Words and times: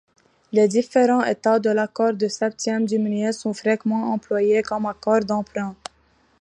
Les 0.51 0.67
différents 0.67 1.23
états 1.23 1.59
de 1.59 1.69
l'accord 1.69 2.15
de 2.15 2.27
septième 2.27 2.85
diminuée 2.87 3.31
sont 3.33 3.53
fréquemment 3.53 4.11
employés 4.13 4.63
comme 4.63 4.87
accords 4.87 5.19
d'emprunt. 5.23 5.75